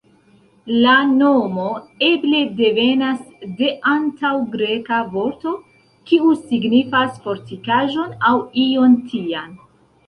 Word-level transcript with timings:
La 0.85 0.93
nomo 1.17 1.65
eble 2.07 2.39
devenas 2.61 3.21
de 3.61 3.69
antaŭ-Greka 3.93 5.03
vorto 5.13 5.55
kiu 6.09 6.35
signifas 6.43 7.23
"fortikaĵon" 7.29 8.19
aŭ 8.33 8.35
ion 8.69 9.03
tian. 9.15 9.57